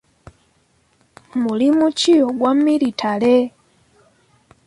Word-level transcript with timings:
Mulimu 1.41 1.85
ki 1.99 2.13
ogwa 2.27 2.51
miritale? 2.63 3.35